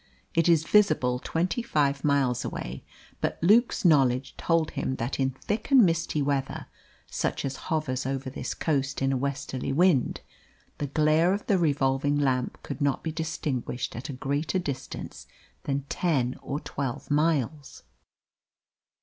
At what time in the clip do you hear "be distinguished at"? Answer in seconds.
13.03-14.09